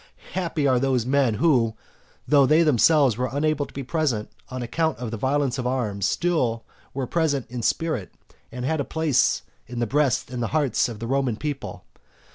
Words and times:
happy 0.33 0.65
are 0.65 0.79
those 0.79 1.05
men 1.05 1.35
who, 1.35 1.75
though 2.27 2.47
they 2.47 2.63
themselves 2.63 3.17
were 3.17 3.29
unable 3.31 3.67
to 3.67 3.73
be 3.75 3.83
present 3.83 4.31
on 4.49 4.63
account 4.63 4.97
of 4.97 5.11
the 5.11 5.15
violence 5.15 5.59
of 5.59 5.67
arms, 5.67 6.07
still 6.07 6.65
were 6.91 7.05
present 7.05 7.45
in 7.51 7.61
spirit, 7.61 8.11
and 8.51 8.65
had 8.65 8.79
a 8.79 8.83
place 8.83 9.43
in 9.67 9.77
the 9.77 9.85
breasts 9.85 10.31
and 10.33 10.43
hearts 10.43 10.89
of 10.89 10.97
the 10.97 11.05
Roman 11.05 11.37
people. 11.37 11.85